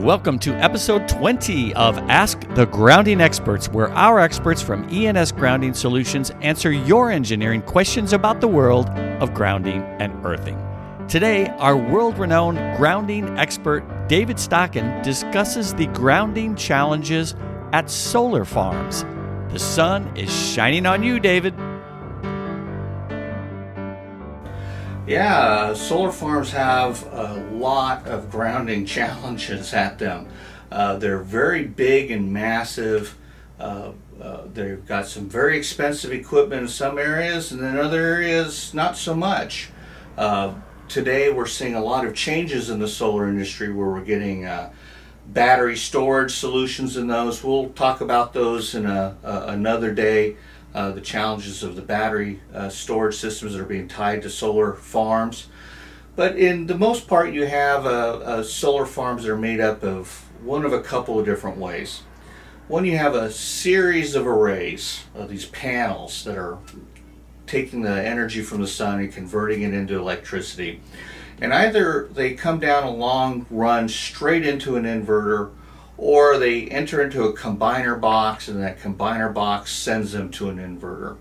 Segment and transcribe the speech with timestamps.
[0.00, 5.74] Welcome to episode 20 of Ask the Grounding Experts, where our experts from E&S Grounding
[5.74, 10.58] Solutions answer your engineering questions about the world of grounding and earthing.
[11.06, 17.34] Today, our world renowned grounding expert David Stockin discusses the grounding challenges
[17.74, 19.04] at solar farms.
[19.52, 21.52] The sun is shining on you, David.
[25.10, 30.28] Yeah, solar farms have a lot of grounding challenges at them.
[30.70, 33.18] Uh, they're very big and massive.
[33.58, 33.90] Uh,
[34.22, 38.96] uh, they've got some very expensive equipment in some areas, and in other areas, not
[38.96, 39.70] so much.
[40.16, 40.54] Uh,
[40.86, 44.70] today, we're seeing a lot of changes in the solar industry where we're getting uh,
[45.26, 47.42] battery storage solutions in those.
[47.42, 50.36] We'll talk about those in a, another day
[50.74, 54.74] uh, the challenges of the battery uh, storage systems that are being tied to solar
[54.74, 55.48] farms.
[56.16, 59.82] But in the most part, you have uh, uh, solar farms that are made up
[59.82, 62.02] of one of a couple of different ways.
[62.68, 66.58] One, you have a series of arrays of these panels that are
[67.46, 70.80] taking the energy from the sun and converting it into electricity.
[71.40, 75.50] And either they come down a long run straight into an inverter
[76.00, 80.56] or they enter into a combiner box and that combiner box sends them to an
[80.56, 81.18] inverter.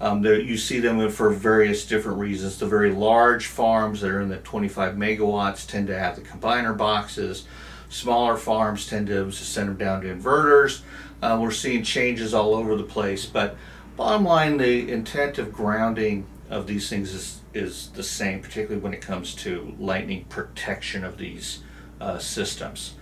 [0.00, 2.58] Um, you see them for various different reasons.
[2.58, 6.76] The very large farms that are in the 25 megawatts tend to have the combiner
[6.76, 7.46] boxes.
[7.88, 10.80] Smaller farms tend to send them down to inverters.
[11.22, 13.56] Uh, we're seeing changes all over the place, but
[13.96, 18.92] bottom line, the intent of grounding of these things is, is the same, particularly when
[18.92, 21.60] it comes to lightning protection of these
[22.00, 22.94] uh, systems.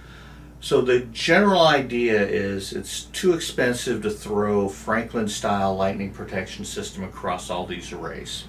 [0.65, 7.05] So the general idea is it's too expensive to throw Franklin style lightning protection system
[7.05, 8.45] across all these arrays.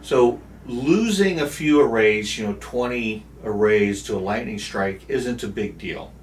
[0.00, 5.48] So losing a few arrays, you know, 20 arrays to a lightning strike isn't a
[5.48, 6.14] big deal.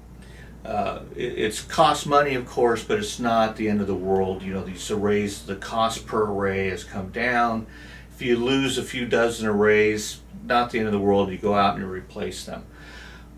[0.64, 4.42] Uh, it, it's cost money, of course, but it's not the end of the world.
[4.42, 7.68] You know, these arrays, the cost per array has come down.
[8.12, 11.30] If you lose a few dozen arrays, not the end of the world.
[11.30, 12.64] You go out and you replace them.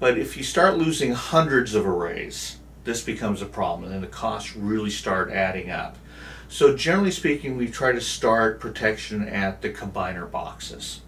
[0.01, 4.55] But if you start losing hundreds of arrays, this becomes a problem, and the costs
[4.55, 5.97] really start adding up.
[6.49, 11.01] So generally speaking, we try to start protection at the combiner boxes.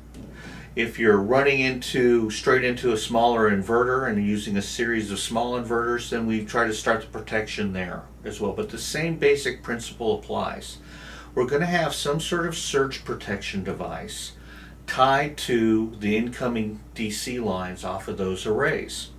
[0.74, 5.58] If you're running into straight into a smaller inverter and using a series of small
[5.60, 8.52] inverters, then we try to start the protection there as well.
[8.52, 10.78] But the same basic principle applies.
[11.34, 14.32] We're going to have some sort of surge protection device
[14.90, 19.10] tied to the incoming DC lines off of those arrays.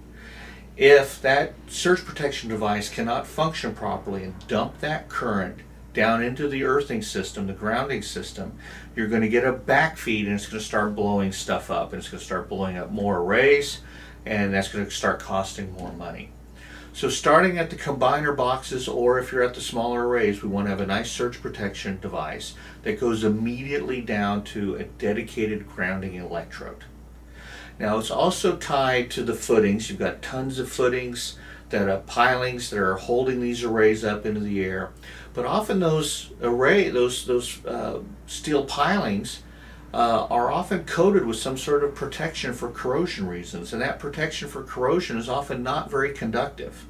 [0.75, 5.59] If that surge protection device cannot function properly and dump that current
[5.93, 8.51] down into the earthing system, the grounding system,
[8.97, 12.01] you're going to get a backfeed and it's going to start blowing stuff up and
[12.01, 13.79] it's going to start blowing up more arrays
[14.25, 16.31] and that's going to start costing more money.
[16.94, 20.66] So starting at the combiner boxes or if you're at the smaller arrays, we want
[20.66, 22.53] to have a nice surge protection device
[22.84, 26.84] that goes immediately down to a dedicated grounding electrode.
[27.79, 29.90] Now it's also tied to the footings.
[29.90, 31.38] You've got tons of footings
[31.69, 34.91] that are pilings that are holding these arrays up into the air.
[35.34, 39.44] But often those array, those those uh, steel pilings,
[39.94, 44.47] uh, are often coated with some sort of protection for corrosion reasons, and that protection
[44.47, 46.85] for corrosion is often not very conductive.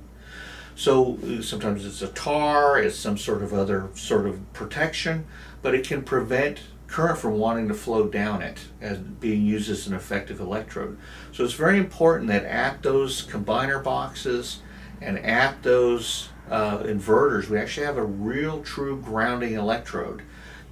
[0.76, 5.26] So uh, sometimes it's a tar, it's some sort of other sort of protection,
[5.62, 9.88] but it can prevent current from wanting to flow down it as being used as
[9.88, 10.98] an effective electrode.
[11.32, 14.62] So it's very important that at those combiner boxes
[15.00, 20.22] and at those uh, inverters, we actually have a real true grounding electrode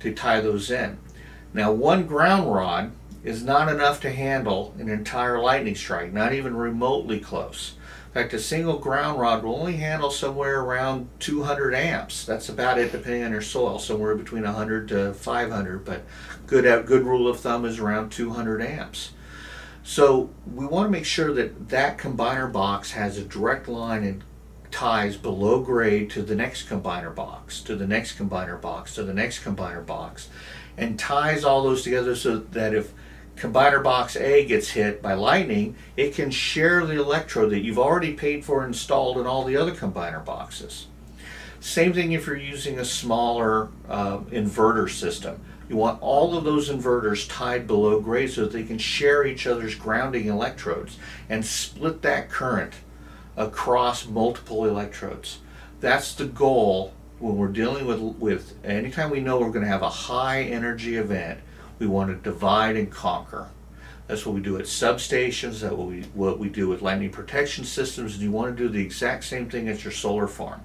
[0.01, 0.97] to tie those in.
[1.53, 2.91] Now, one ground rod
[3.23, 7.73] is not enough to handle an entire lightning strike, not even remotely close.
[8.07, 12.25] In fact, a single ground rod will only handle somewhere around 200 amps.
[12.25, 15.85] That's about it, depending on your soil, somewhere between 100 to 500.
[15.85, 16.03] But
[16.47, 19.11] good uh, good rule of thumb is around 200 amps.
[19.83, 24.23] So we want to make sure that that combiner box has a direct line and
[24.71, 29.13] ties below grade to the next combiner box, to the next combiner box, to the
[29.13, 30.29] next combiner box
[30.79, 32.93] and ties all those together so that if
[33.35, 38.13] combiner box A gets hit by lightning, it can share the electrode that you've already
[38.13, 40.87] paid for installed in all the other combiner boxes.
[41.59, 45.41] Same thing if you're using a smaller uh, inverter system.
[45.67, 49.45] You want all of those inverters tied below grade so that they can share each
[49.45, 50.97] other's grounding electrodes
[51.27, 52.73] and split that current
[53.35, 55.39] across multiple electrodes.
[55.81, 59.81] That's the goal when we're dealing with with anytime we know we're going to have
[59.81, 61.39] a high energy event,
[61.77, 63.49] we want to divide and conquer.
[64.07, 65.59] That's what we do at substations.
[65.59, 68.13] That's what we what we do with lightning protection systems.
[68.13, 70.61] And you want to do the exact same thing at your solar farm.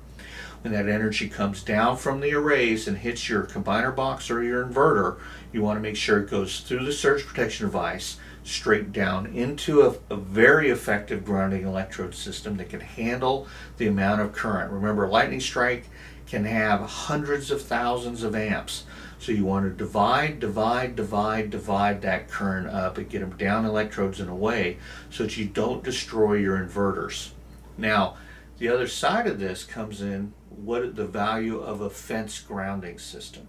[0.63, 4.65] When that energy comes down from the arrays and hits your combiner box or your
[4.65, 5.19] inverter,
[5.53, 9.81] you want to make sure it goes through the surge protection device straight down into
[9.81, 13.49] a, a, very effective grounding electrode system that can handle
[13.79, 14.71] the amount of current.
[14.71, 15.89] Remember, lightning strike
[16.27, 18.85] can have hundreds of thousands of amps.
[19.19, 23.65] So you want to divide, divide, divide, divide that current up and get them down
[23.65, 24.77] electrodes in a way
[25.09, 27.31] so that you don't destroy your inverters.
[27.79, 28.17] Now,
[28.59, 33.49] the other side of this comes in what the value of a fence grounding system.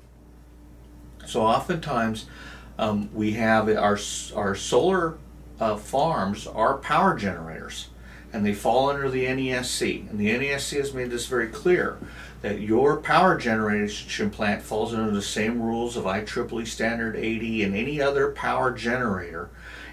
[1.25, 2.27] So oftentimes
[2.77, 3.97] um, we have our,
[4.35, 5.17] our solar
[5.59, 7.89] uh, farms are power generators
[8.35, 10.09] and they fall under the NESC.
[10.09, 11.97] And the NESC has made this very clear
[12.41, 17.75] that your power generation plant falls under the same rules of IEEE Standard 80 and
[17.75, 19.49] any other power generator.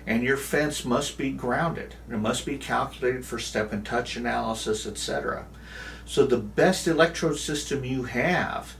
[0.08, 1.94] And your fence must be grounded.
[2.10, 5.46] It must be calculated for step and touch analysis, etc.
[6.04, 8.74] So the best electrode system you have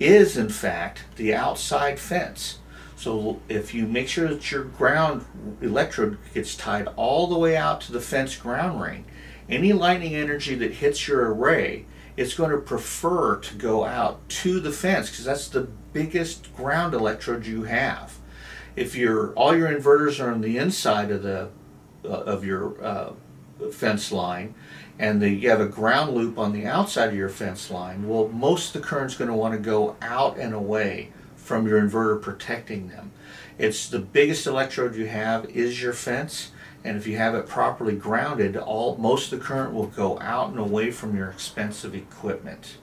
[0.00, 2.58] is in fact the outside fence.
[2.96, 5.24] So if you make sure that your ground
[5.60, 9.04] electrode gets tied all the way out to the fence ground ring,
[9.48, 11.84] any lightning energy that hits your array,
[12.16, 16.94] it's going to prefer to go out to the fence because that's the biggest ground
[16.94, 18.18] electrode you have.
[18.74, 21.50] If your all your inverters are on the inside of the
[22.04, 23.12] uh, of your uh,
[23.70, 24.54] fence line,
[24.98, 28.28] and the, you have a ground loop on the outside of your fence line, well,
[28.28, 31.12] most of the current's going to want to go out and away
[31.46, 33.12] from your inverter protecting them.
[33.56, 36.50] It's the biggest electrode you have is your fence,
[36.82, 40.50] and if you have it properly grounded, all most of the current will go out
[40.50, 42.78] and away from your expensive equipment.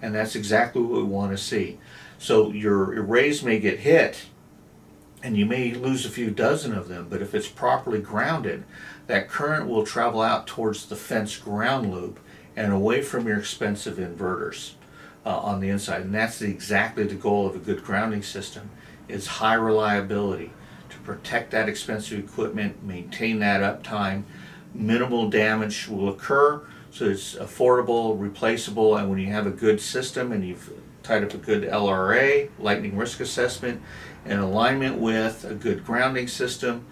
[0.00, 1.78] And that's exactly what we want to see.
[2.18, 4.26] So your arrays may get hit
[5.22, 8.64] and you may lose a few dozen of them, but if it's properly grounded,
[9.08, 12.18] that current will travel out towards the fence ground loop
[12.54, 14.72] and away from your expensive inverters
[15.26, 16.02] uh, on the inside.
[16.02, 18.70] And that's the, exactly the goal of a good grounding system
[19.08, 20.52] is high reliability
[20.88, 24.22] to protect that expensive equipment, maintain that uptime.
[24.72, 26.62] Minimal damage will occur,
[26.92, 31.34] so it's affordable, replaceable, and when you have a good system and you've tied up
[31.34, 33.82] a good LRA, lightning risk assessment,
[34.24, 36.84] in alignment with a good grounding system,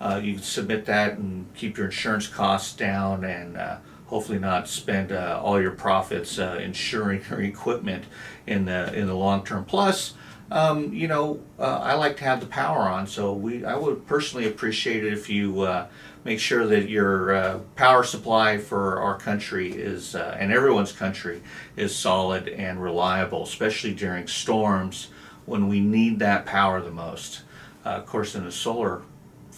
[0.00, 3.76] uh, you can submit that and keep your insurance costs down and uh,
[4.06, 8.04] hopefully not spend uh, all your profits uh, insuring your equipment
[8.46, 9.64] in the in the long term.
[9.64, 10.14] Plus,
[10.50, 14.06] um, you know, uh, I like to have the power on, so we I would
[14.06, 15.86] personally appreciate it if you uh,
[16.24, 21.42] make sure that your power supply for our country is and everyone's country
[21.76, 25.08] is solid and reliable, especially during storms
[25.46, 27.42] when we need that power the most.
[27.84, 29.02] of course, in a solar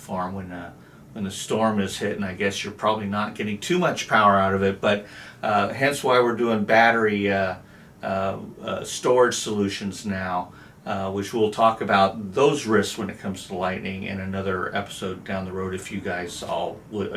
[0.04, 0.72] farm when uh,
[1.14, 2.22] when the storm is hitting.
[2.22, 5.06] I guess you're probably not getting too much power out of it, but
[5.42, 7.56] uh, hence why we're doing battery uh,
[8.02, 10.52] uh, uh storage solutions now,
[10.84, 15.24] uh, which we'll talk about those risks when it comes to lightning in another episode
[15.24, 15.74] down the road.
[15.74, 17.12] If you guys all would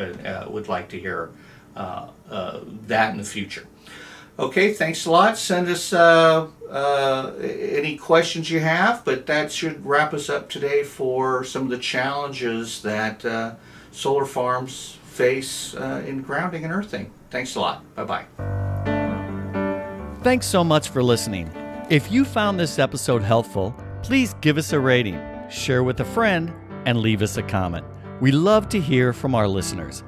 [0.48, 1.30] would like to hear
[1.74, 3.66] that in the future.
[4.40, 5.36] Okay, thanks a lot.
[5.36, 10.84] Send us uh, uh, any questions you have, but that should wrap us up today
[10.84, 13.56] for some of the challenges that uh,
[13.90, 17.10] solar farms face uh, in grounding and earthing.
[17.30, 17.82] Thanks a lot.
[17.94, 18.24] Bye bye.
[20.22, 21.50] Thanks so much for listening.
[21.90, 26.52] If you found this episode helpful, please give us a rating, share with a friend,
[26.86, 27.84] and leave us a comment.
[28.20, 30.02] We love to hear from our listeners.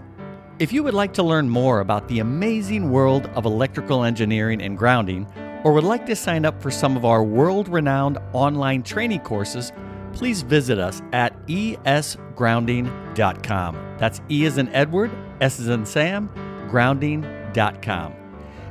[0.58, 4.76] If you would like to learn more about the amazing world of electrical engineering and
[4.76, 5.26] grounding,
[5.64, 9.72] or would like to sign up for some of our world renowned online training courses,
[10.12, 13.96] please visit us at esgrounding.com.
[13.98, 16.28] That's E as in Edward, S as in Sam,
[16.68, 18.14] grounding.com.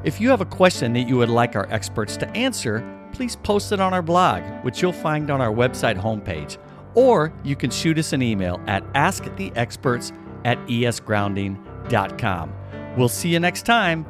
[0.03, 3.71] If you have a question that you would like our experts to answer, please post
[3.71, 6.57] it on our blog, which you'll find on our website homepage.
[6.95, 10.15] Or you can shoot us an email at asktheexperts
[10.45, 12.53] at esgrounding.com.
[12.97, 14.05] We'll see you next time